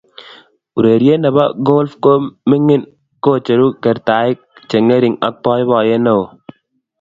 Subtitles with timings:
[0.83, 1.29] Urerie ne
[1.69, 2.13] golf ne
[2.49, 2.83] mining
[3.23, 4.37] kocheruu kertaik
[4.69, 6.25] che ngering ak boiboyee ne oo.